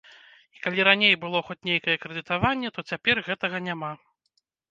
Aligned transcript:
І 0.55 0.61
калі 0.63 0.85
раней 0.87 1.13
было 1.25 1.41
хоць 1.49 1.57
нейкае 1.69 1.95
крэдытаванне, 2.05 2.73
то 2.77 2.87
цяпер 2.93 3.15
гэтага 3.27 3.57
няма? 3.69 3.91